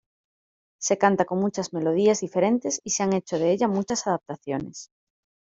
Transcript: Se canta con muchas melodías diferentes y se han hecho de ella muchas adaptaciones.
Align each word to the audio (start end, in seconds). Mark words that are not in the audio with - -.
Se 0.81 0.97
canta 0.97 1.25
con 1.25 1.37
muchas 1.39 1.73
melodías 1.73 2.21
diferentes 2.21 2.81
y 2.83 2.89
se 2.89 3.03
han 3.03 3.13
hecho 3.13 3.37
de 3.37 3.51
ella 3.51 3.67
muchas 3.67 4.07
adaptaciones. 4.07 4.89